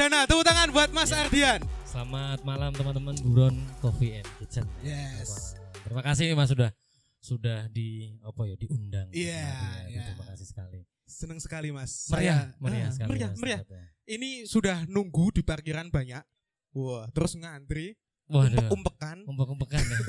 [0.00, 0.24] Triwardana.
[0.24, 1.28] Tepuk tangan buat Mas Ya.
[1.28, 1.60] Ardian.
[1.84, 3.52] Selamat malam teman-teman Buron
[3.84, 4.64] Coffee and Kitchen.
[4.80, 5.52] Yes.
[5.84, 6.72] Terima kasih nih Mas sudah
[7.20, 9.12] sudah di apa ya diundang.
[9.12, 9.92] Iya, ya.
[9.92, 10.02] iya.
[10.08, 10.88] Terima kasih sekali.
[11.04, 12.08] Seneng sekali Mas.
[12.08, 13.08] Meriah, Saya- meriah ah, sekali.
[13.12, 13.60] Meriah, Mas, meriah.
[14.08, 16.24] Ini sudah nunggu di parkiran banyak.
[16.72, 17.92] Wah, terus ngantri,
[18.24, 18.56] Waduh.
[18.56, 19.28] umpek-umpekan.
[19.28, 20.00] Umpek-umpekan ya.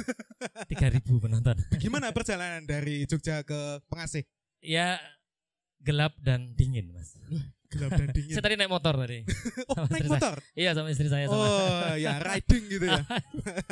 [1.04, 1.60] 3000 penonton.
[1.84, 4.24] Gimana perjalanan dari Jogja ke Pengasih?
[4.64, 5.04] Ya
[5.84, 7.20] gelap dan dingin, Mas.
[7.72, 8.36] Gelap dan dingin.
[8.36, 9.24] Saya tadi naik motor tadi.
[9.72, 10.20] Oh, sama naik istri saya.
[10.20, 10.38] motor.
[10.54, 11.40] Iya sama istri saya sama.
[11.40, 13.02] Oh, ya riding gitu ya.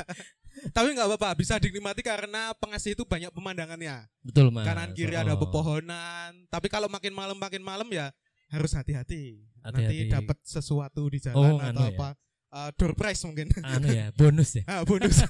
[0.75, 4.08] Tapi nggak apa-apa, bisa dinikmati karena Pengasih itu banyak pemandangannya.
[4.20, 4.63] Betul, Mas.
[4.63, 5.39] Kanan kiri ada Oh.
[5.39, 6.48] pepohonan.
[6.48, 8.12] Tapi kalau makin malam makin malam ya
[8.49, 9.44] harus hati-hati.
[9.59, 12.11] Nanti dapat sesuatu di jalan Oh, atau anu ya.
[12.50, 13.45] Eh, door prize mungkin.
[13.61, 14.66] Anu ya, bonus ya.
[14.72, 15.22] Ah, bonus.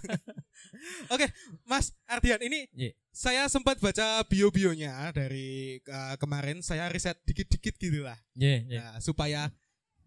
[1.13, 1.27] Oke,
[1.67, 2.95] Mas Ardian ini Iya.
[3.11, 6.63] saya sempat baca bio-bionya dari eh, kemarin.
[6.63, 8.15] Saya riset dikit-dikit gitu lah.
[8.39, 8.79] Iya, iya.
[8.79, 9.51] Nah, supaya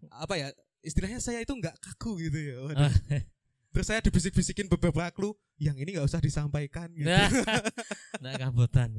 [0.08, 0.48] apa ya
[0.80, 2.56] istilahnya saya itu nggak kaku gitu ya.
[2.80, 2.92] Ah.
[3.72, 7.06] Terus saya dibisik-bisikin beberapa clue yang ini nggak usah disampaikan gitu.
[8.18, 8.98] Nggak kabutan.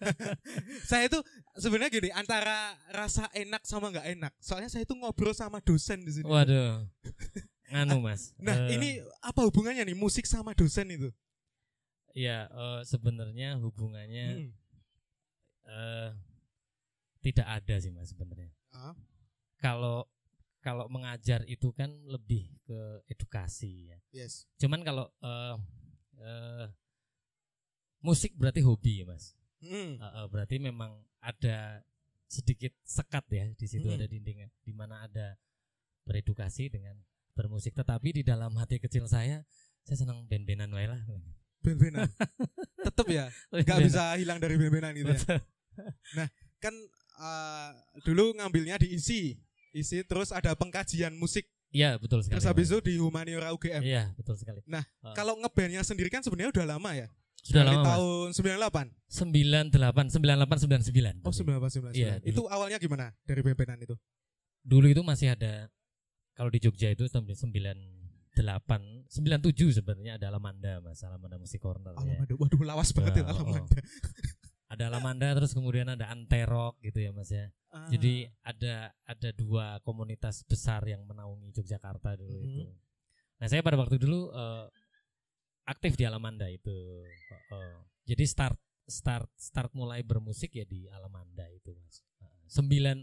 [0.88, 1.20] saya itu
[1.54, 4.32] sebenarnya gini antara rasa enak sama nggak enak.
[4.40, 6.24] Soalnya saya itu ngobrol sama dosen di sini.
[6.24, 6.88] Waduh.
[7.68, 8.32] Nganu, Mas.
[8.38, 8.88] Nah Eh, ini
[9.20, 11.12] apa hubungannya nih musik sama dosen itu?
[12.14, 14.50] ya eh, sebenarnya hubungannya Hmm.
[15.66, 16.10] eh
[17.20, 18.54] tidak ada sih Mas sebenarnya.
[18.70, 18.94] Ah.
[19.58, 20.06] Kalau
[20.64, 22.80] kalau mengajar itu kan lebih ke
[23.12, 23.98] edukasi ya.
[24.24, 24.48] Yes.
[24.56, 25.56] Cuman kalau eh
[26.24, 26.66] eh,
[28.00, 29.36] musik berarti hobi ya, Mas.
[29.60, 30.00] Hmm.
[30.00, 31.84] Eh, eh, berarti memang ada
[32.24, 34.00] sedikit sekat ya di situ Hmm.
[34.00, 35.36] ada dinding di mana ada
[36.02, 36.96] beredukasi dengan
[37.36, 39.44] bermusik tetapi di dalam hati kecil saya
[39.84, 41.00] saya senang band-bandan wae lah.
[41.60, 42.08] Ben-benan.
[42.88, 43.84] Tetep ya, nggak Band-bandan.
[43.88, 45.20] bisa hilang dari ben-benan gitu ya.
[45.20, 45.40] Betul.
[46.60, 46.74] Kan
[47.20, 47.70] eh,
[48.04, 48.96] dulu ngambilnya di
[49.74, 51.44] isi, terus ada pengkajian musik.
[51.74, 52.38] Iya, betul sekali.
[52.38, 53.82] Terus habis itu di Humaniora UGM.
[53.82, 54.62] Iya, betul sekali.
[54.70, 54.86] Ah.
[55.12, 57.10] Kalau ngebandnya sendiri kan sebenarnya udah lama ya.
[57.44, 58.94] Sudah Dari lama tahun 98.
[59.10, 61.26] 98 98 99.
[61.26, 61.34] Oh,
[61.92, 62.22] Iya, 98 99.
[62.22, 62.30] dulu.
[62.30, 63.98] Itu awalnya gimana dari ben-benan itu?
[64.64, 65.68] Dulu itu masih ada
[66.32, 68.32] kalau di Jogja itu tahun 98
[69.12, 72.16] 97 sebenarnya ada Alamanda Mas, Alamanda Musik Corner ya.
[72.16, 72.32] Alamanda.
[72.38, 73.66] Waduh, lawas banget ya Oh, oh.
[74.74, 77.48] Ada Alamanda terus kemudian ada Anterok gitu ya Mas ya.
[77.70, 77.86] Ah.
[77.86, 82.46] Jadi ada ada dua komunitas besar yang menaungi Yogyakarta dulu Mhm.
[82.50, 82.62] itu.
[83.38, 84.66] Nah, saya pada waktu dulu eh,
[85.64, 86.74] aktif di Alamanda itu.
[87.50, 87.74] Oh, oh.
[88.04, 92.04] Jadi start start start mulai bermusik ya di Alamanda itu, Mas.
[92.46, 93.00] Sembilan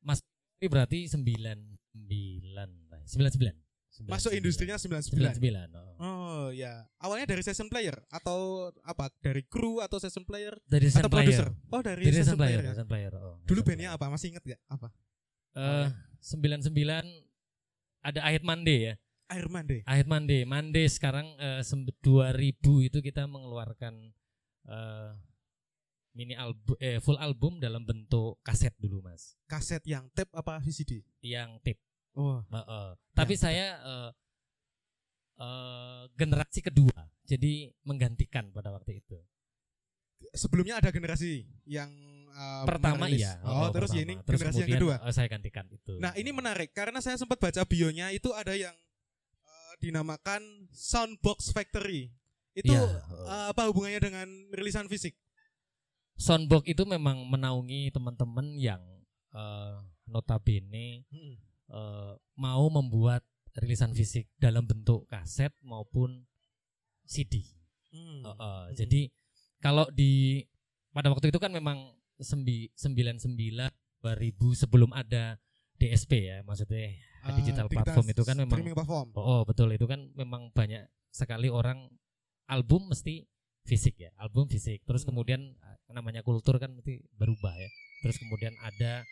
[0.00, 0.22] Mas
[0.56, 1.58] ini berarti sembilan
[1.90, 3.02] sembilan lah.
[3.04, 3.56] sembilan sembilan.
[4.04, 5.40] Masuk industrinya 99.
[5.40, 5.72] 99.
[5.72, 5.92] Oh.
[5.96, 9.08] Oh ya, awalnya dari session player atau apa?
[9.18, 11.24] Dari kru atau session player Dari atau session player.
[11.32, 11.48] produser?
[11.70, 12.62] Oh dari, Dari session session player, player.
[12.62, 12.70] ya.
[12.70, 13.12] session player.
[13.16, 13.98] Oh, Dulu bandnya player.
[13.98, 14.12] apa?
[14.12, 14.60] Masih inget gak?
[14.68, 14.88] Apa?
[15.56, 15.86] Eh,
[16.20, 17.04] sembilan sembilan
[18.02, 18.94] ada Ahit Mande ya.
[19.26, 19.82] Air Mande.
[19.82, 22.52] Ahit Mande, Mande sekarang eh, sem- 2000
[22.84, 24.14] itu kita mengeluarkan
[24.66, 25.10] eh,
[26.12, 29.34] mini album eh, full album dalam bentuk kaset dulu Mas.
[29.44, 31.02] Kaset yang tape apa VCD?
[31.18, 31.78] Yang tip.
[32.16, 32.40] Oh.
[32.42, 32.88] Heeh.
[33.12, 34.10] Tapi Ya, saya eh,
[35.38, 36.96] eh, generasi kedua.
[37.26, 39.18] Jadi menggantikan pada waktu itu.
[40.32, 41.92] Sebelumnya ada generasi yang
[42.32, 43.24] uh, pertama merilis.
[43.24, 43.36] iya.
[43.44, 44.00] Oh, terus pertama.
[44.00, 44.94] ya ini Terus generasi yang kedua.
[45.02, 45.92] eh, saya gantikan itu.
[46.00, 48.72] Nah, ini menarik karena saya sempat baca bionya itu ada yang
[49.44, 50.40] uh, dinamakan
[50.72, 52.08] Soundbox Factory.
[52.56, 52.80] Itu Iya.
[53.28, 55.12] uh, apa hubungannya dengan rilisan fisik?
[56.16, 58.80] Soundbox itu memang menaungi teman-teman yang
[59.36, 59.76] eh,
[60.08, 61.04] notabene
[61.70, 63.22] eh, mau membuat
[63.56, 66.28] rilisan fisik dalam bentuk kaset maupun
[67.06, 67.40] CD.
[67.94, 68.22] Hmm.
[68.22, 69.00] Eh, eh, Jadi
[69.58, 70.42] kalau di
[70.92, 73.32] pada waktu itu kan memang sembi, 99
[74.00, 75.36] 2000 sebelum ada
[75.76, 76.96] DSP ya maksudnya
[77.26, 79.10] Ah, digital platform itu kan memang platform.
[79.18, 81.90] oh, oh, betul itu kan memang banyak sekali orang
[82.46, 83.26] album mesti
[83.66, 85.10] fisik ya album fisik terus Hmm.
[85.10, 87.66] kemudian eh, namanya kultur kan mesti berubah ya
[88.06, 89.02] terus kemudian ada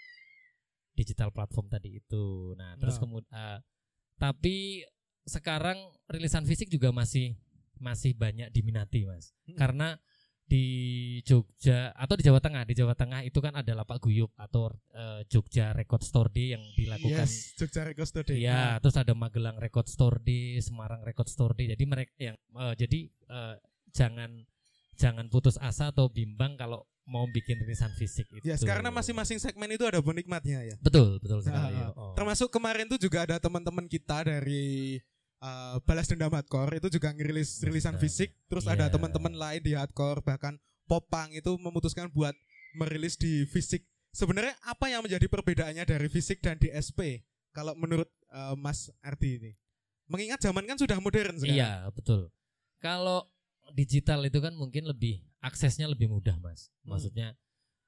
[0.94, 3.02] digital platform tadi itu nah terus Nah.
[3.02, 3.60] kemudian
[4.14, 4.86] tapi
[5.24, 5.76] sekarang
[6.06, 7.34] rilisan fisik juga masih
[7.76, 9.58] masih banyak diminati mas Hmm.
[9.58, 9.88] karena
[10.44, 10.64] di
[11.24, 15.24] Jogja atau di Jawa Tengah di Jawa Tengah itu kan ada lapak guyup atau eh,
[15.24, 18.44] Jogja Record Store Day yang dilakukan Yes, Jogja Record Store Day.
[18.44, 21.72] Iya, terus ada Magelang Record Store Day, Semarang Record Store Day.
[21.72, 23.56] Jadi mereka yang eh, jadi eh,
[23.96, 24.30] jangan
[25.00, 28.44] jangan putus asa atau bimbang kalau mau bikin rilisan fisik itu.
[28.44, 30.76] Yes, karena masing-masing segmen itu ada penikmatnya ya.
[30.80, 31.76] betul betul sekali.
[31.76, 32.16] Ah, Oh.
[32.16, 34.96] Termasuk kemarin tuh juga ada teman-teman kita dari
[35.38, 38.32] uh, Balas Dendam Hardcore itu juga ngerilis rilisan fisik.
[38.48, 38.92] Terus ada Iya.
[38.92, 42.32] teman-teman lain di hardcore bahkan Popang itu memutuskan buat
[42.76, 48.54] merilis di fisik sebenarnya apa yang menjadi perbedaannya dari fisik dan DSP kalau menurut eh,
[48.56, 49.52] Mas Ardi ini?
[50.04, 51.56] Mengingat zaman kan sudah modern sekarang.
[51.56, 52.28] Iya, betul.
[52.78, 53.24] Kalau
[53.72, 56.72] digital itu kan mungkin lebih aksesnya lebih mudah, Mas.
[56.82, 56.96] Hmm.
[56.96, 57.36] Maksudnya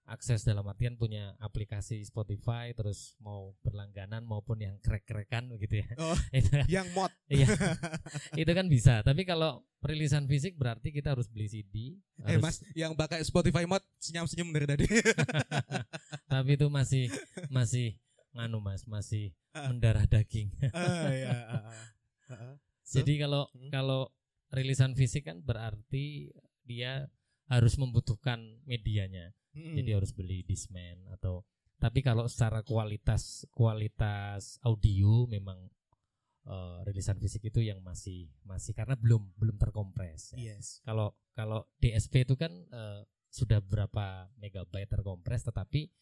[0.07, 5.89] akses dalam artian punya aplikasi Spotify terus mau berlangganan maupun yang krek-krekan begitu ya.
[5.99, 6.15] Oh.
[6.31, 7.11] itu, Yang mod.
[7.33, 7.49] iya.
[8.39, 9.03] itu kan bisa.
[9.03, 11.99] Tapi kalau perilisan fisik berarti kita harus beli CD.
[12.23, 14.87] Eh harus- Mas, yang pakai Spotify mod senyum-senyum dari tadi.
[16.33, 17.11] tapi itu masih
[17.49, 17.99] masih
[18.31, 19.73] nganu Mas, masih Ah.
[19.73, 20.53] mendarah daging.
[20.61, 21.63] Iya, ah, ah.
[22.29, 22.55] Ah, ah.
[22.85, 23.01] So?
[23.01, 23.73] Jadi kalau Hmm.
[23.73, 24.13] kalau
[24.53, 26.31] rilisan fisik kan berarti
[26.63, 27.09] dia
[27.47, 29.35] harus membutuhkan medianya.
[29.57, 29.75] Mm-mm.
[29.79, 31.47] Jadi harus beli Discman atau
[31.77, 35.69] tapi kalau secara kualitas kualitas audio memang
[36.49, 40.35] eh, rilisan fisik itu yang masih masih karena belum belum terkompres.
[40.37, 40.57] ya.
[40.57, 40.81] Yes.
[40.85, 45.93] Kalau kalau DSP itu kan eh, sudah berapa megabyte terkompres tetapi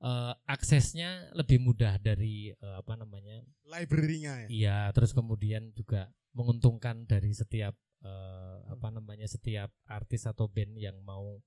[0.00, 4.48] eh, aksesnya lebih mudah dari eh, apa namanya Library-nya ya.
[4.48, 10.98] Iya, terus kemudian juga menguntungkan dari setiap eh, apa namanya setiap artis atau band yang
[11.02, 11.38] mau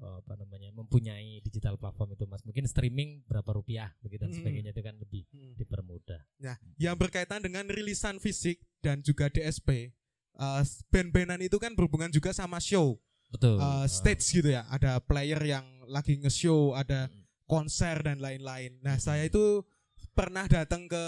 [0.00, 2.40] eh, apa namanya mempunyai digital platform itu mas.
[2.42, 4.40] Mungkin streaming berapa rupiah begitu dan Mm-mm.
[4.40, 5.52] sebagainya itu kan lebih Mm.
[5.60, 6.20] dipermudah.
[6.40, 9.92] Nah, yang berkaitan dengan rilisan fisik dan juga DSP,
[10.36, 12.96] eh, band-bandan itu kan berhubungan juga sama show,
[13.28, 13.60] Betul.
[13.60, 14.64] eh, stage gitu ya.
[14.72, 17.12] Ada player yang lagi nge-show, ada
[17.44, 18.78] konser dan lain-lain.
[18.80, 19.66] Nah, saya itu
[20.10, 21.02] pernah datang ke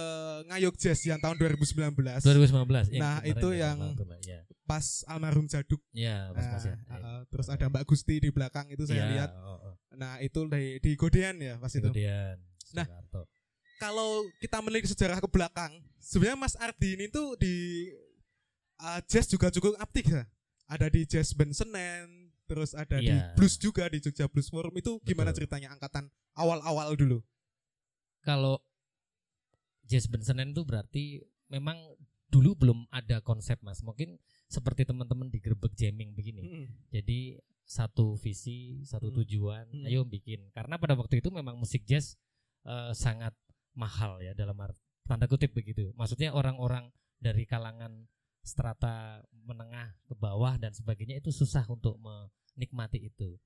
[0.46, 2.92] Ngayog Jazz yang tahun 2019 2019.
[2.96, 3.80] Nah, kemarin itu ya, yang-
[4.22, 5.82] ya, pas almarhum Jaduk.
[5.92, 6.76] ya Mas Mas ya.
[6.86, 9.30] Ah, ah, terus ada Mbak Gusti di belakang itu saya Iya, lihat.
[9.36, 9.74] oh, oh.
[9.92, 11.82] Nah, itu di, di Godean ya pas itu.
[11.82, 12.36] Kemudian
[12.72, 13.28] Nah, Soekarto.
[13.76, 17.88] kalau kita melihat sejarah ke belakang, sebenarnya Mas Ardi ini tuh di
[18.78, 20.24] uh, jazz juga cukup aktif ya.
[20.66, 23.36] Ada di Jazz Band Senen, terus ada di Iya.
[23.36, 24.72] blues juga di Jogja Blues Forum.
[24.74, 25.44] Itu gimana Betul.
[25.44, 27.20] ceritanya angkatan awal-awal dulu?
[28.22, 28.62] kalau
[29.86, 31.76] jazz band Senen itu berarti memang
[32.32, 33.84] dulu belum ada konsep mas.
[33.84, 34.16] Mungkin
[34.48, 36.42] seperti teman-teman di gerbek jamming begini.
[36.42, 36.66] Mm-mm.
[36.88, 39.88] jadi satu visi satu tujuan Hmm.
[39.88, 40.50] ayo bikin.
[40.52, 42.16] Karena pada waktu itu memang musik jazz
[42.64, 43.34] eh, sangat
[43.72, 44.76] mahal ya dalam art,
[45.08, 45.90] tanda kutip begitu.
[45.96, 48.06] Maksudnya orang-orang dari kalangan
[48.42, 53.38] strata menengah ke bawah dan sebagainya itu susah untuk menikmati itu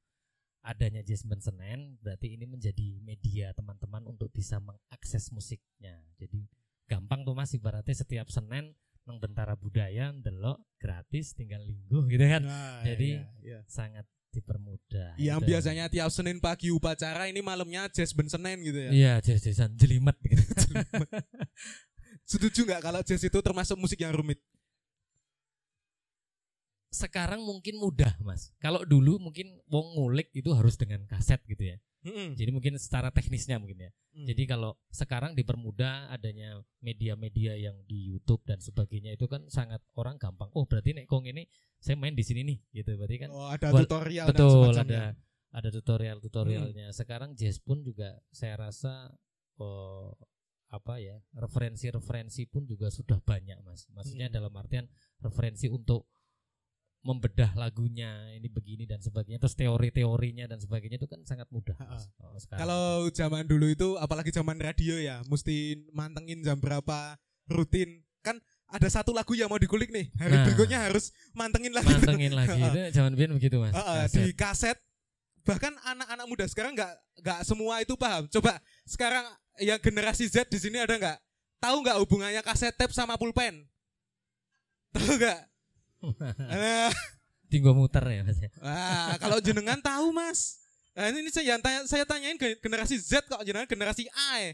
[0.67, 6.43] adanya jazz Senen berarti ini menjadi media teman-teman untuk bisa mengakses musiknya jadi
[6.85, 8.75] gampang tuh mas ibaratnya setiap Senin
[9.07, 13.59] nang Bentara Budaya ndelok gratis tinggal lingguh gitu kan Nah, Jadi- iya, iya.
[13.65, 14.03] sangat
[14.35, 15.49] dipermudah yang Itu.
[15.49, 18.91] biasanya tiap Senin pagi upacara ini malamnya Jazz Band Senen gitu ya.
[18.91, 20.43] iya jazz-jazzan jelimet gitu
[22.27, 24.43] Setuju nggak kalau jazz itu termasuk musik yang rumit?
[26.89, 31.77] Sekarang mungkin mudah mas kalau dulu mungkin wong ngulik itu harus dengan kaset gitu ya
[32.07, 32.39] Mm-mm.
[32.39, 34.25] jadi mungkin secara teknisnya mungkin ya Mm.
[34.33, 40.17] Jadi kalau sekarang dipermudah adanya media-media yang di YouTube dan sebagainya itu kan sangat orang
[40.17, 40.49] gampang.
[40.57, 41.45] Oh berarti nek kong ini
[41.77, 42.97] saya main di sini nih, gitu.
[42.97, 44.81] Berarti kan oh, ada Wal- tutorial dan betul semacamnya.
[44.81, 45.03] ada
[45.53, 46.87] ada tutorial-tutorialnya.
[46.97, 49.13] Sekarang jazz pun juga saya rasa
[49.61, 50.17] oh,
[50.73, 53.85] apa ya referensi-referensi pun juga sudah banyak mas.
[53.93, 54.37] Maksudnya Hmm.
[54.41, 54.89] dalam artian
[55.21, 56.09] referensi untuk
[57.07, 61.79] membedah lagunya ini begini dan sebagainya terus teori-teorinya dan sebagainya itu kan sangat mudah.
[61.79, 62.67] Oh, sekarang.
[62.67, 62.85] Kalau
[63.15, 67.15] zaman dulu itu apalagi zaman radio ya, mesti mantengin jam berapa
[67.47, 68.03] rutin.
[68.21, 70.11] Kan ada satu lagu yang mau dikulik nih.
[70.19, 70.45] Hari Nah.
[70.51, 71.87] berikutnya harus mantengin lagi.
[71.87, 74.19] mantengin lagi itu jangan biar begitu mas Heeh, Kaset.
[74.19, 74.79] di kaset.
[75.47, 76.91] Bahkan anak-anak muda sekarang nggak
[77.23, 78.27] nggak semua itu paham.
[78.27, 79.23] Coba sekarang
[79.63, 81.19] yang generasi Z di sini ada nggak?
[81.63, 83.63] Tahu nggak hubungannya kaset tape sama pulpen?
[84.91, 85.41] Tahu nggak?
[87.51, 88.51] Tinggal muter ya mas ya.
[88.59, 90.59] Wah, kalau jenengan tahu mas.
[90.97, 94.31] Nah, ini saya tanya, saya tanyain ke generasi Z kok jenengan generasi A.
[94.41, 94.53] ya.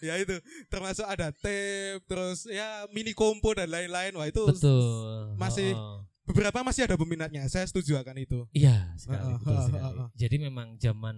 [0.10, 0.36] ya itu.
[0.66, 4.12] Termasuk ada tape terus ya mini kompo dan lain-lain.
[4.16, 5.34] Wah itu betul.
[5.36, 7.46] masih- Oh, beberapa masih ada peminatnya.
[7.46, 8.44] Saya setuju akan itu.
[8.52, 9.22] Iya sekali.
[9.38, 9.98] Betul sekali.
[10.14, 11.16] jadi memang zaman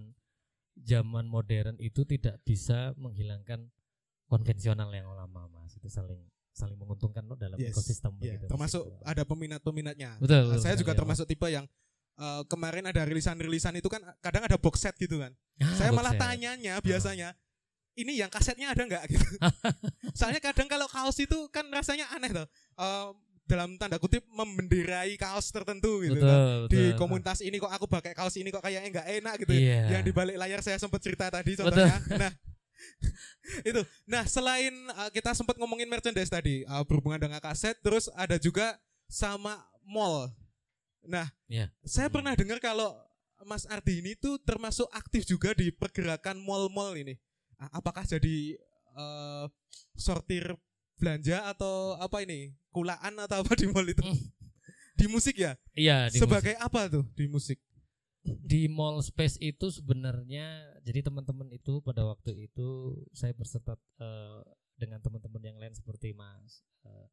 [0.79, 3.69] zaman modern itu tidak bisa menghilangkan
[4.27, 5.75] konvensional yang lama mas.
[5.77, 6.21] Itu saling
[6.53, 8.51] saling menguntungkan loh dalam Yes, ekosistem ya, begitu, Mas.
[8.53, 11.65] termasuk ada peminat-peminatnya betul, Nah, betul saya juga ya, termasuk tipe yang
[12.15, 15.33] eh, kemarin ada rilisan-rilisan itu kan kadang ada box set gitu kan.
[15.59, 16.21] Ah, saya malah set.
[16.21, 17.33] tanyanya biasanya
[17.93, 19.25] ini yang kasetnya ada nggak gitu
[20.17, 23.09] soalnya kadang kalau kaos itu kan rasanya aneh tuh Eh,
[23.43, 26.41] dalam tanda kutip membenderai kaos tertentu gitu betul, kan.
[26.65, 26.69] betul.
[26.71, 29.81] di komunitas ini kok aku pakai kaos ini kok kayaknya nggak enak gitu Iya.
[29.93, 32.33] yang di balik layar saya sempat cerita tadi contohnya nah
[33.69, 38.37] itu nah selain eh, kita sempat ngomongin merchandise tadi eh, berhubungan dengan kaset terus ada
[38.37, 40.31] juga sama mall
[41.03, 41.69] nah Iya.
[41.83, 42.15] saya Hmm.
[42.21, 42.95] pernah dengar kalau
[43.43, 47.19] Mas Ardi ini tuh termasuk aktif juga di pergerakan mall-mall ini.
[47.75, 48.55] Apakah jadi
[48.95, 49.45] eh,
[49.99, 50.47] sortir
[50.95, 52.55] belanja atau apa ini?
[52.71, 53.99] Kulaan atau apa di mall itu?
[53.99, 54.15] Hmm.
[54.95, 55.59] di musik ya?
[55.75, 57.59] Iya, di Sebagai apa tuh di musik?
[58.23, 60.47] Di mall space itu sebenarnya
[60.81, 64.41] jadi teman-teman itu pada waktu itu saya berserta eh,
[64.75, 67.07] dengan teman-teman yang lain seperti Mas eh,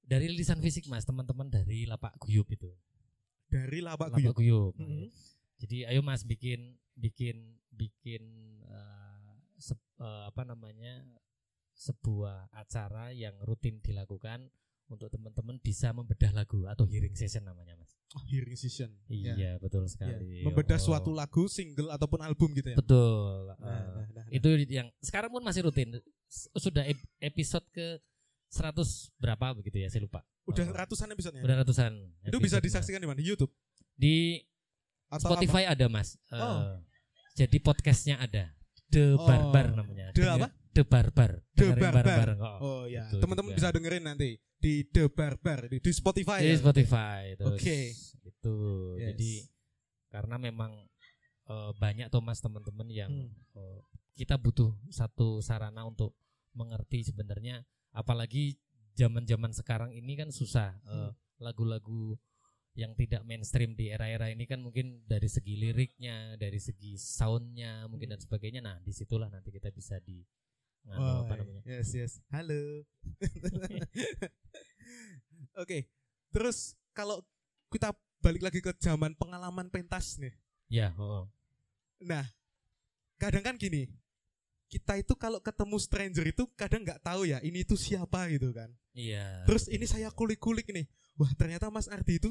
[0.00, 2.70] dari lisan fisik Mas teman-teman dari lapak guyup itu
[3.50, 4.38] Dari Lapak lapak Guyup.
[4.38, 5.10] guyup Mhm.
[5.58, 8.22] jadi ayo Mas bikin bikin bikin
[8.62, 11.02] eh, se- eh, apa namanya
[11.74, 14.46] sebuah acara yang rutin dilakukan
[14.86, 17.90] untuk teman-teman bisa membedah lagu atau hearing session namanya Mas
[18.26, 18.90] hearing session.
[19.06, 19.52] iya Ya.
[19.56, 19.90] betul Ya.
[19.90, 20.84] sekali Membedah Oh.
[20.84, 22.76] suatu lagu, single ataupun album gitu ya.
[22.76, 23.46] Betul.
[23.46, 24.24] Nah, eh, nah, nah, nah.
[24.28, 25.94] itu yang sekarang pun masih rutin.
[26.52, 28.02] Sudah ep- episode ke
[28.48, 30.26] 100 berapa begitu ya, saya lupa.
[30.44, 31.42] Udah Oh, ratusan episodenya.
[31.42, 31.92] udah ratusan.
[32.20, 33.16] Itu bisa disaksikan di mana?
[33.16, 33.54] Di YouTube
[33.92, 34.42] Di
[35.06, 36.18] atau Spotify ada, Mas.
[36.26, 36.82] Eh, Oh.
[37.32, 38.50] Jadi podcastnya ada.
[38.88, 39.22] The Oh.
[39.22, 40.10] Barbar namanya.
[40.10, 40.48] The apa?
[40.70, 41.30] The Barbar.
[41.52, 42.28] The Dengerin Barbar.
[42.32, 42.40] kok.
[42.40, 42.58] apa?
[42.58, 46.44] Oh ya, Itu teman-teman bisa dengerin nanti di The Barbar di, di Spotify.
[46.44, 46.60] Di ya?
[46.60, 47.22] Spotify.
[47.48, 47.96] Oke.
[48.22, 48.56] Itu.
[49.00, 49.16] Yes.
[49.16, 49.32] Jadi
[50.12, 50.72] karena memang
[51.48, 53.32] eh, banyak Thomas teman-teman yang Hmm.
[53.56, 53.80] eh,
[54.14, 56.12] kita butuh satu sarana untuk
[56.52, 58.60] mengerti sebenarnya apalagi
[58.94, 61.12] zaman-zaman sekarang ini kan susah eh, Hmm.
[61.40, 62.20] lagu-lagu
[62.78, 68.14] yang tidak mainstream di era-era ini kan mungkin dari segi liriknya, dari segi soundnya mungkin
[68.14, 68.62] dan sebagainya.
[68.62, 70.22] Nah di situlah nanti kita bisa di
[70.88, 71.60] Oh, apa namanya?
[71.68, 72.12] Yes, yes.
[72.32, 72.88] Halo.
[75.60, 75.86] Oke.
[76.32, 77.20] Terus kalau
[77.68, 77.92] kita
[78.24, 80.32] balik lagi ke zaman pengalaman pentas nih.
[80.70, 81.26] Ya, oh,
[82.00, 82.24] Nah,
[83.20, 83.90] kadang kan gini.
[84.70, 88.70] Kita itu kalau ketemu stranger itu kadang nggak tahu ya ini itu siapa gitu kan.
[88.94, 89.42] iya.
[89.42, 90.86] Terus ini saya kulik-kulik nih.
[91.18, 92.30] Wah, ternyata Mas Ardi itu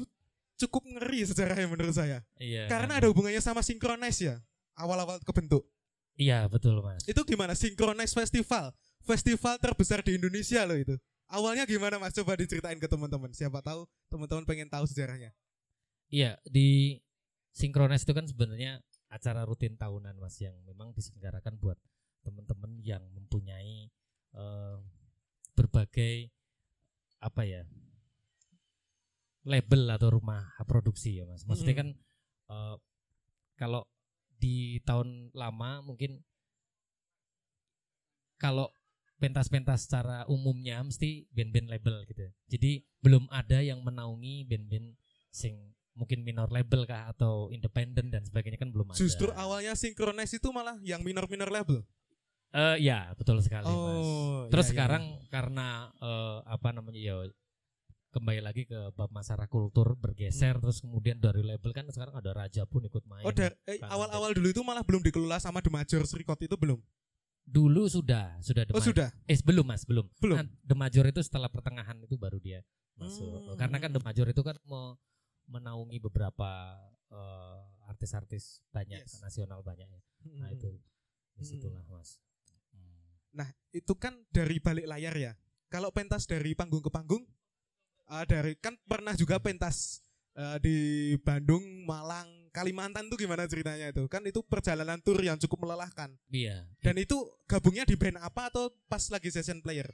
[0.56, 2.24] cukup ngeri sejarahnya menurut saya.
[2.40, 2.64] iya.
[2.66, 4.36] Karena ada hubungannya sama Synchronize ya.
[4.74, 5.68] Awal-awal kebentuk.
[6.16, 7.04] Iya betul mas.
[7.08, 8.72] Itu gimana Synchronize Festival?
[9.04, 10.96] Festival terbesar di Indonesia loh itu.
[11.30, 12.10] Awalnya gimana Mas?
[12.18, 13.30] Coba diceritain ke teman-teman.
[13.30, 15.30] Siapa tahu teman-teman pengen tahu sejarahnya.
[16.10, 16.98] Iya di
[17.54, 21.78] Synchronize itu kan sebenarnya acara rutin tahunan mas yang memang diselenggarakan buat
[22.22, 23.90] teman-teman yang mempunyai
[24.34, 24.76] eh,
[25.58, 26.30] berbagai
[27.18, 27.62] apa ya
[29.46, 31.46] label atau rumah produksi ya mas.
[31.46, 31.88] Maksudnya kan
[32.50, 32.76] eh,
[33.58, 33.86] kalau
[34.40, 36.22] di tahun lama mungkin
[38.40, 38.72] kalau
[39.20, 42.26] pentas-pentas secara umumnya mesti band-band label gitu.
[42.26, 42.32] ya.
[42.48, 44.96] Jadi belum ada yang menaungi band-band
[45.30, 48.98] sing mungkin minor label kah atau independen dan sebagainya kan belum ada.
[48.98, 51.84] Justru awalnya Synchronize itu malah yang minor-minor label.
[52.50, 53.76] Eh ya, betul sekali, Mas.
[53.76, 55.68] Oh, Terus iya, iya, sekarang karena
[56.02, 57.16] eh, apa namanya ya
[58.10, 62.66] kembali lagi ke bab masalah kultur bergeser terus kemudian dari label kan sekarang ada raja
[62.66, 63.22] pun ikut main.
[63.22, 63.30] Hmm.
[63.30, 63.34] Oh,
[63.70, 66.82] eh, Kangen awal-awal dulu itu malah belum dikelola sama The Majors Record itu belum.
[67.44, 68.90] Dulu sudah, sudah The Oh, Major.
[68.94, 69.08] sudah.
[69.26, 70.06] Eh belum Mas, belum.
[70.18, 70.36] Belum.
[70.38, 72.62] Nah, The Major itu setelah pertengahan itu baru dia
[72.94, 73.26] masuk.
[73.26, 73.56] Hmm.
[73.56, 74.94] Karena kan The Major itu kan mau
[75.46, 76.78] menaungi beberapa
[77.10, 79.18] eh, artis-artis banyak Yes.
[79.18, 80.00] nasional banyak ya.
[80.38, 80.54] Nah Hmm.
[80.54, 80.68] itu
[81.34, 82.22] di situlah Mas.
[82.70, 83.18] Hmm.
[83.34, 85.32] Nah, itu kan dari balik layar ya.
[85.66, 87.26] Kalau pentas dari panggung ke panggung,
[88.06, 90.76] eh, dari kan pernah juga pentas eh, di
[91.18, 94.06] Bandung, Malang, Kalimantan tuh gimana ceritanya itu?
[94.10, 96.14] Kan itu perjalanan tour yang cukup melelahkan.
[96.30, 96.66] Iya.
[96.82, 97.14] Dan itu
[97.46, 99.86] gabungnya di band apa atau pas lagi session player?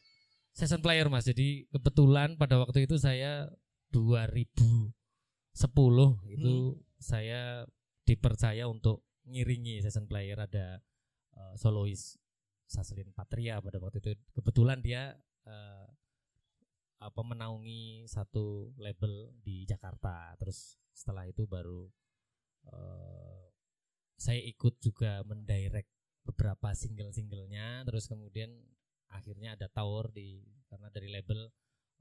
[0.57, 1.29] Season player Mas.
[1.29, 3.53] Jadi kebetulan pada waktu itu saya
[3.93, 4.93] 2010
[6.33, 6.81] itu Hmm.
[6.97, 7.65] saya
[8.09, 10.81] dipercaya untuk ngiringi season player ada
[11.37, 12.17] eh, solois
[12.67, 15.13] Saslin Patria pada waktu itu kebetulan dia
[15.45, 15.87] eh,
[16.97, 21.93] apa menaungi satu label di Jakarta terus setelah itu baru
[22.67, 23.43] eh,
[24.17, 25.91] saya ikut juga mendirect
[26.23, 28.51] beberapa single-singlenya terus kemudian
[29.09, 31.47] akhirnya ada tour di karena dari label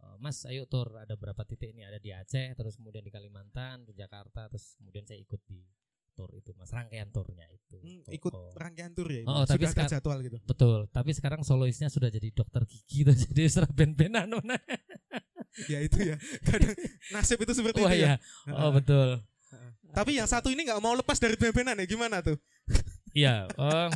[0.02, 3.86] eh, Mas ayo tour ada berapa titik ini ada di Aceh terus kemudian di Kalimantan
[3.86, 5.62] di Jakarta terus kemudian saya ikut di
[6.16, 8.56] tour itu Mas rangkaian tournya itu Hmm, Oh, ikut oh.
[8.56, 9.28] rangkaian tour ya?
[9.28, 10.40] Oh, tapi ada sekar- jadwal gitu.
[10.48, 14.32] betul tapi sekarang soloisnya sudah jadi dokter gigi tuh jadi serah band-bandan
[15.72, 16.16] ya itu ya.
[16.44, 16.72] Kadang
[17.12, 18.16] nasib itu seperti wah itu ya.
[18.48, 19.22] ya oh betul
[19.96, 22.36] Tapi yang satu ini nggak mau lepas dari band-bandan ya gimana tuh?
[23.16, 23.92] Iya, em,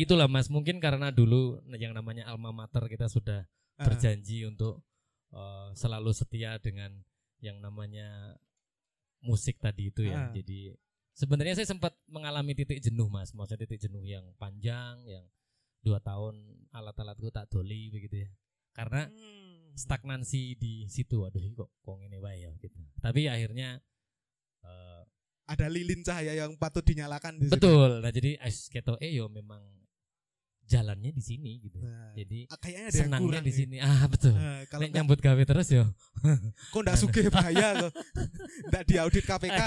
[0.00, 0.48] itulah Mas.
[0.48, 3.44] Mungkin karena dulu yang namanya alma mater kita sudah
[3.80, 4.84] Ah, berjanji untuk
[5.32, 6.92] eh, selalu setia dengan
[7.40, 8.36] yang namanya
[9.24, 10.28] musik tadi itu ya.
[10.36, 10.76] Jadi
[11.16, 13.32] sebenarnya saya sempat mengalami titik jenuh Mas.
[13.32, 15.24] Maksudnya titik jenuh yang panjang, yang
[15.80, 16.36] dua tahun
[16.76, 18.30] alat-alatku tak doli begitu ya.
[18.76, 19.80] Karena hmm.
[19.80, 21.24] stagnansi di situ.
[21.24, 22.84] Aduh, kok kok ini ya gitu.
[23.00, 23.80] Tapi akhirnya
[24.64, 25.00] eh,
[25.50, 27.46] ada lilin cahaya yang patut dinyalakan di.
[27.50, 28.00] Betul.
[28.00, 29.58] Nah, jadi Ais Keto E yo memang
[30.70, 31.82] jalannya di sini gitu.
[31.82, 33.76] Nah, Jadi ah, kayaknya ada yang senangnya kurang di sini.
[33.82, 34.30] Ah, betul.
[34.30, 35.82] Nah, kalau Nek nyambut gawe terus yo.
[36.72, 37.92] kok ndak sugih bahaya kok.
[38.70, 39.58] Ndak diaudit KPK.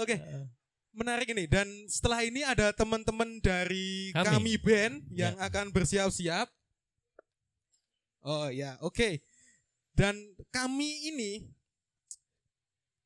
[0.00, 0.14] Oke,
[0.94, 4.30] menarik ini dan setelah ini ada teman-teman dari Kami.
[4.30, 5.50] kami, band yang Ya.
[5.50, 6.46] akan bersiap-siap.
[8.24, 9.20] Oh ya, oke.
[9.92, 10.16] Dan
[10.48, 11.44] kami ini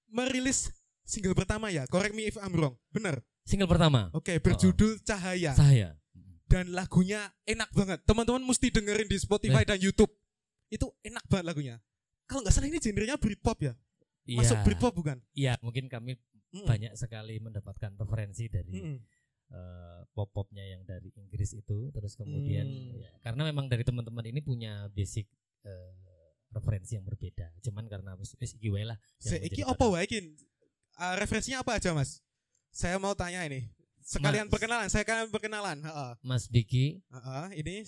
[0.09, 0.73] merilis
[1.03, 1.85] single pertama ya.
[1.87, 2.77] Correct me if I'm wrong.
[2.88, 3.21] Bener.
[3.43, 4.12] Single pertama.
[4.12, 5.97] Oke, berjudul Cahaya Saya.
[6.45, 8.05] dan lagunya enak banget.
[8.05, 9.69] Teman-teman mesti dengerin di Spotify Eh.
[9.69, 10.12] dan YouTube.
[10.69, 11.77] Itu enak banget lagunya.
[12.29, 13.73] Kalau nggak salah ini genrenya Britpop ya.
[14.29, 14.37] Iya.
[14.45, 15.17] Masuk Britpop bukan?
[15.33, 16.21] Iya, mungkin kami
[16.53, 16.69] Mm-mm.
[16.69, 18.97] banyak sekali mendapatkan referensi dari Mm-mm.
[19.49, 23.00] eh, pop-popnya yang dari Inggris itu terus kemudian Hmm.
[23.00, 25.25] ya, karena memang dari teman-teman ini punya basic
[25.65, 25.93] eh,
[26.50, 30.21] referensi yang berbeda cuman karena wis wis iki wae lah Seiki pada- wae iki?
[30.95, 32.19] Ah, referensinya apa aja, Mas?
[32.69, 33.71] Saya mau tanya ini.
[34.00, 34.52] Sekalian Mas.
[34.52, 35.78] perkenalan, saya kalian perkenalan.
[35.78, 36.12] Heeh.
[36.21, 37.87] Mas Biki Heeh, ini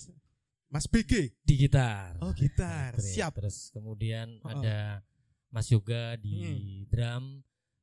[0.66, 1.34] Mas BG.
[1.40, 2.94] di gitar Oh, gitar.
[2.94, 3.10] Elektrik.
[3.10, 3.32] Siap.
[3.34, 4.52] terus kemudian Oh.
[4.52, 5.02] ada
[5.48, 6.86] Mas Yoga di Hmm.
[6.86, 7.24] drum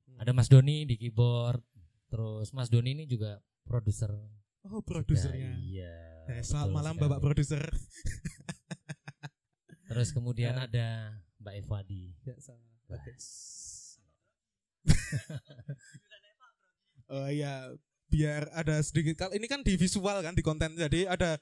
[0.07, 0.17] Hmm.
[0.17, 1.59] ada Mas Doni di keyboard
[2.07, 4.15] terus Mas Doni ini juga produser
[4.63, 5.51] Oh, produsernya.
[5.57, 5.91] iya
[6.29, 7.03] Eh, selamat malam sekali.
[7.03, 7.63] Bapak produser.
[9.87, 10.67] terus kemudian Ya.
[10.67, 10.87] ada
[11.39, 13.11] Mbak Eva di Ya, Oke.
[13.11, 13.25] bass.
[17.07, 17.71] Oh iya,
[18.11, 21.39] biar ada sedikit kalau ini kan di visual kan di konten jadi ada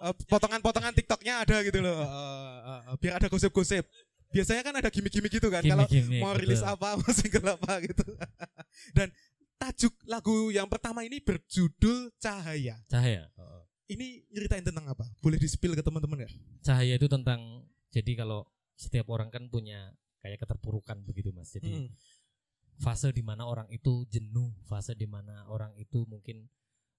[0.00, 2.00] eh, potongan-potongan TikToknya ada gitu loh.
[2.00, 2.58] Eh,
[2.88, 3.84] eh, biar ada gosip-gosip.
[4.32, 5.84] Biasanya kan ada gimmick-gimmick gitu kan kalau
[6.16, 6.72] mau rilis betul.
[6.72, 8.04] apa, mau single apa gitu.
[8.96, 9.12] Dan
[9.60, 12.80] tajuk lagu yang pertama ini berjudul Cahaya.
[12.88, 13.28] Cahaya.
[13.36, 13.68] Oh.
[13.92, 15.04] Ini nyeritain tentang apa?
[15.20, 16.30] Boleh di-spill ke teman-teman ya?
[16.64, 19.92] Cahaya itu tentang jadi kalau setiap orang kan punya
[20.24, 21.52] kayak keterpurukan begitu Mas.
[21.52, 21.90] Jadi Mm.
[22.80, 26.48] fase di mana orang itu jenuh, fase di mana orang itu mungkin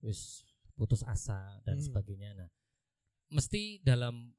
[0.06, 0.46] wis
[0.78, 1.86] putus asa dan Hmm.
[1.90, 2.34] sebagainya.
[2.38, 2.50] Nah,
[3.34, 4.32] mesti dalam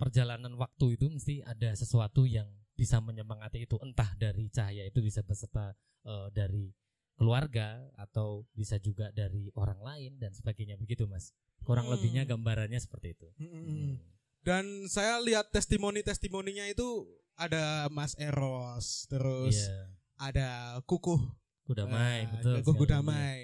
[0.00, 5.20] perjalanan waktu itu mesti ada sesuatu yang bisa menyemangati itu, entah dari cahaya itu bisa
[5.20, 6.72] beserta eh, dari
[7.20, 11.36] keluarga atau bisa juga dari orang lain dan sebagainya begitu, Mas.
[11.60, 12.00] Kurang Hmm.
[12.00, 13.28] lebihnya gambarannya seperti itu.
[13.36, 13.68] Mm, mm, mm.
[13.68, 13.96] Hmm.
[14.40, 19.76] Dan saya lihat testimoni-testimoninya itu ada Mas Eros, terus Iya.
[20.18, 20.48] ada
[20.84, 21.20] Kukuh
[21.64, 22.54] Kudamai, Ah, betul.
[22.66, 22.90] Kukuh sekali.
[22.90, 23.36] Damai.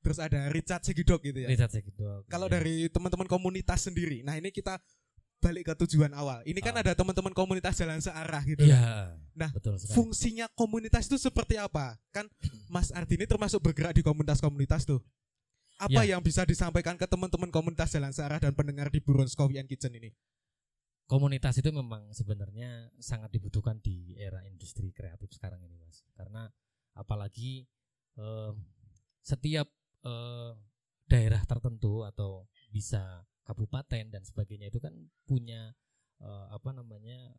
[0.00, 1.48] Terus ada Richard Segidok gitu ya.
[1.48, 2.54] Richard Segidok, Kalau iya.
[2.56, 4.76] dari teman-teman komunitas sendiri, nah ini kita
[5.40, 6.44] balik ke tujuan awal.
[6.44, 6.84] Ini kan Ah.
[6.84, 8.60] ada teman-teman komunitas jalan searah gitu.
[8.60, 9.16] Iya.
[9.32, 9.96] Nah, betul sekali.
[9.96, 11.96] Fungsinya komunitas itu seperti apa?
[12.10, 12.28] Kan
[12.68, 15.00] Mas Ardi ini termasuk bergerak di komunitas-komunitas tuh.
[15.80, 16.12] Apa Ya.
[16.12, 19.96] yang bisa disampaikan ke teman-teman komunitas jalan searah dan pendengar di Burons Coffee and Kitchen
[19.96, 20.12] ini?
[21.10, 26.06] Komunitas itu memang sebenarnya sangat dibutuhkan di era industri kreatif sekarang ini mas.
[26.14, 26.46] Karena
[26.94, 27.66] apalagi
[28.14, 28.52] eh,
[29.18, 29.66] setiap
[30.06, 30.52] eh,
[31.10, 34.94] daerah tertentu atau bisa kabupaten dan sebagainya itu kan
[35.26, 35.74] punya
[36.22, 37.34] eh, apa namanya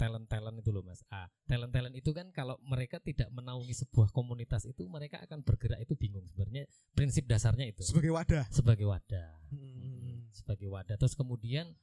[0.00, 1.04] talent talent itu loh mas.
[1.12, 5.84] Ah talent talent itu kan kalau mereka tidak menaungi sebuah komunitas itu mereka akan bergerak
[5.84, 6.24] itu bingung.
[6.24, 6.64] Sebenarnya
[6.96, 7.84] prinsip dasarnya itu.
[7.84, 8.48] Sebagai wadah.
[8.48, 9.28] sebagai wadah.
[9.52, 10.24] Hmm.
[10.32, 10.96] sebagai wadah.
[10.96, 11.76] Terus kemudian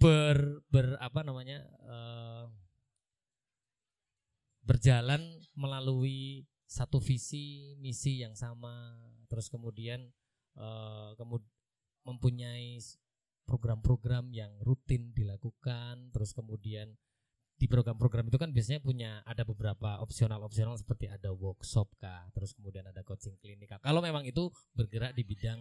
[0.00, 2.44] ber ber apa namanya eh,
[4.64, 5.20] berjalan
[5.52, 8.96] melalui satu visi misi yang sama.
[9.28, 10.08] Terus kemudian
[10.56, 11.44] eh, kemud
[12.08, 12.80] mempunyai
[13.44, 16.08] program-program yang rutin dilakukan.
[16.16, 16.96] Terus kemudian
[17.60, 22.88] di program-program itu kan biasanya punya ada beberapa opsional-opsional seperti ada workshop kah terus kemudian
[22.88, 23.76] ada coaching klinik kah.
[23.84, 25.60] Kalau memang itu bergerak di bidang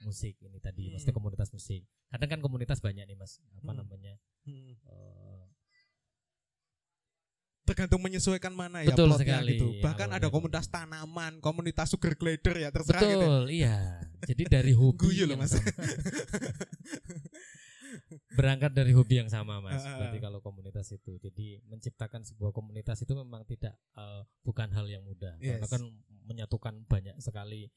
[0.00, 1.18] musik ini tadi maksudnya Hmm.
[1.18, 3.78] komunitas musik kadang kan komunitas banyak nih mas apa Hmm.
[3.78, 4.72] namanya Hmm.
[4.78, 5.44] eh,
[7.64, 9.66] tergantung menyesuaikan mana ya Betul plotnya sekali, gitu.
[9.78, 10.32] Bahkan awalnya ada itu.
[10.32, 13.04] komunitas tanaman, komunitas sugar glider ya terserah gitu.
[13.04, 13.16] ya.
[13.18, 13.76] betul iya
[14.24, 15.52] jadi dari hobi Guyu loh, Mas.
[18.30, 23.12] berangkat dari hobi yang sama mas berarti kalau komunitas itu jadi menciptakan sebuah komunitas itu
[23.12, 25.68] memang tidak eh, bukan hal yang mudah karena Yes.
[25.68, 25.82] kan
[26.24, 27.68] menyatukan banyak sekali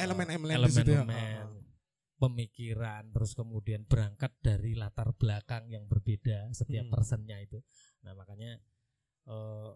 [0.00, 1.04] Elemen-elemen di situ ya.
[1.04, 1.64] elemen-elemen,
[2.20, 6.92] pemikiran terus kemudian berangkat dari latar belakang yang berbeda setiap Hmm.
[6.92, 7.60] personnya itu
[8.04, 8.60] nah makanya
[9.28, 9.72] eh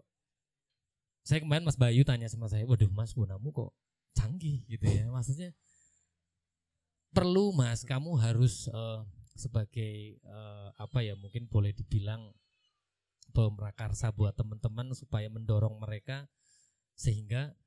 [1.25, 3.73] saya kemarin Mas Bayu tanya sama saya waduh Mas gunamu kok
[4.13, 5.57] canggih gitu ya maksudnya
[7.09, 9.01] perlu Mas kamu harus eh,
[9.33, 12.29] sebagai eh, apa ya mungkin boleh dibilang
[13.33, 16.29] pemrakarsa buat teman-teman supaya mendorong mereka
[16.93, 17.57] sehingga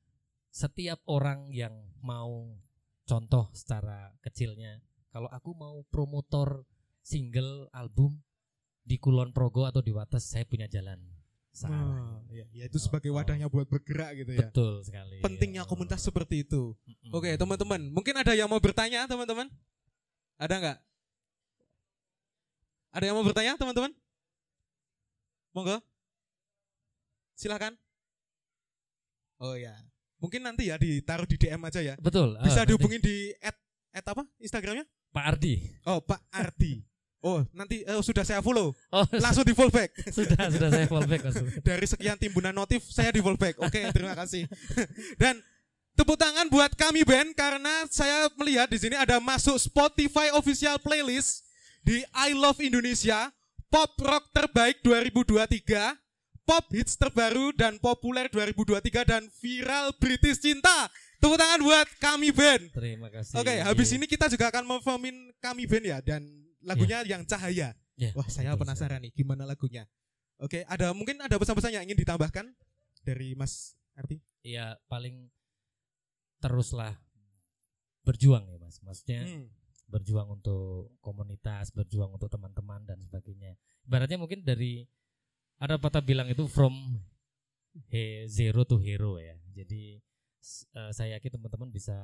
[0.49, 2.57] setiap orang yang mau
[3.05, 6.65] contoh secara kecilnya kalau aku mau promotor
[7.01, 8.21] single album
[8.85, 10.97] di Kulon Progo atau di Wates saya punya jalan
[11.53, 12.23] searah.
[12.23, 14.49] Oh, ya, ya itu sebagai wadahnya buat bergerak gitu ya.
[14.49, 15.19] Betul sekali.
[15.21, 15.69] Pentingnya Ya.
[15.69, 16.77] komunitas seperti itu.
[16.87, 17.11] Mm-mm.
[17.11, 19.51] Oke, teman-teman, mungkin ada yang mau bertanya, teman-teman?
[20.39, 20.79] Ada nggak?
[22.95, 23.91] Ada yang mau bertanya, teman-teman?
[25.51, 25.83] Monggo.
[27.35, 27.75] Silakan.
[29.43, 29.75] Oh ya,
[30.19, 31.95] mungkin nanti ya ditaruh di DM aja ya.
[31.99, 32.35] Betul.
[32.37, 33.55] ah, Bisa nanti dihubungin di at,
[33.91, 34.85] at apa Instagramnya?
[35.09, 35.55] Pak Ardi.
[35.87, 36.85] Oh Pak Ardi.
[37.19, 39.91] Oh nanti eh, sudah saya follow, Oh, langsung di follow back.
[40.11, 41.37] sudah sudah saya fallback Mas.
[41.67, 43.59] Dari sekian timbunan notif saya di follow back.
[43.59, 44.47] Oke terima kasih.
[45.23, 45.43] Dan
[45.99, 51.43] tepuk tangan buat kami band karena saya melihat di sini ada masuk Spotify official playlist
[51.83, 53.35] di I Love Indonesia
[53.67, 56.08] Pop Rock Terbaik 2023
[56.49, 60.89] Pop Hits Terbaru dan Populer 2023 dan Viral British Cinta.
[61.21, 62.73] Tepuk tangan buat kami band.
[62.73, 63.37] Terima kasih.
[63.37, 63.97] Oke, habis Iya.
[64.01, 66.25] ini kita juga akan memfomin kami band ya dan
[66.65, 67.77] lagunya yang cahaya.
[68.01, 69.85] Ya, Wah, saya betul penasaran nih gimana lagunya.
[70.41, 72.49] Oke, ada mungkin ada pesan-pesan yang ingin ditambahkan
[73.05, 74.23] dari Mas Arti?
[74.41, 75.29] Iya, paling
[76.39, 76.95] teruslah
[78.07, 78.79] berjuang ya Mas.
[78.81, 79.51] Maksudnya Hmm.
[79.91, 83.59] berjuang untuk komunitas, berjuang untuk teman-teman dan sebagainya.
[83.85, 84.87] Ibaratnya mungkin dari
[85.59, 86.75] ada patah bilang itu from
[87.91, 89.35] he, zero to hero ya.
[89.55, 89.99] Jadi
[90.75, 91.95] eh, saya yakin teman-teman bisa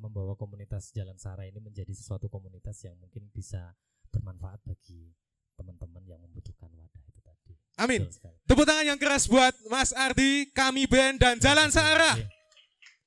[0.00, 3.76] membawa komunitas Jalan Sara ini menjadi sesuatu komunitas yang mungkin bisa
[4.10, 5.14] bermanfaat bagi
[5.54, 7.54] teman-teman yang membutuhkan wadah itu tadi.
[7.78, 8.10] Amin.
[8.46, 11.70] Tepuk tangan yang keras buat Mas Ardi, kami band dan Jalan.
[11.70, 12.26] Iya.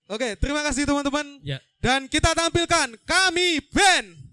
[0.08, 1.44] Oke, terima kasih teman-teman.
[1.44, 1.60] Ya.
[1.84, 4.08] Dan kita tampilkan kami band.